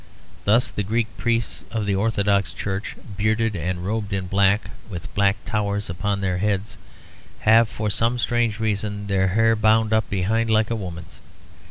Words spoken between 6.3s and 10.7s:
heads, have for some strange reason their hair bound up behind